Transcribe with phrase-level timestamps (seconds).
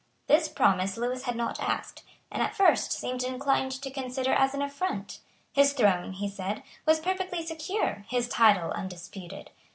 [0.25, 2.01] This promise Lewis had not asked,
[2.31, 5.19] and at first seemed inclined to consider as an affront.
[5.53, 9.51] His throne, he said, was perfectly secure, his title undisputed.